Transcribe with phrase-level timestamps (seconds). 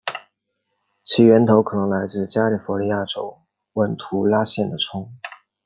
[1.03, 3.37] 其源头可能来自加利福尼亚州
[3.73, 5.13] 文图拉县的葱。